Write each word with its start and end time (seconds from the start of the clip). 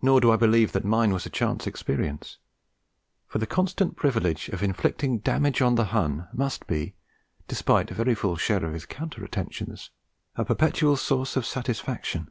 Nor 0.00 0.20
do 0.20 0.30
I 0.30 0.36
believe 0.36 0.70
that 0.70 0.84
mine 0.84 1.12
was 1.12 1.26
a 1.26 1.28
chance 1.28 1.66
experience; 1.66 2.38
for 3.26 3.38
the 3.38 3.48
constant 3.48 3.96
privilege 3.96 4.48
of 4.50 4.62
inflicting 4.62 5.18
damage 5.18 5.60
on 5.60 5.74
the 5.74 5.86
Hun 5.86 6.28
must 6.32 6.68
be, 6.68 6.94
despite 7.48 7.90
a 7.90 7.94
very 7.94 8.14
full 8.14 8.36
share 8.36 8.64
of 8.64 8.72
his 8.74 8.86
counter 8.86 9.24
attentions, 9.24 9.90
a 10.36 10.44
perpetual 10.44 10.96
source 10.96 11.34
of 11.34 11.44
satisfaction. 11.44 12.30